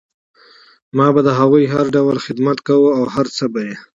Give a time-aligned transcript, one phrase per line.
[0.97, 3.75] ما به د هغو هر ډول خدمت کوه او هر څه به یې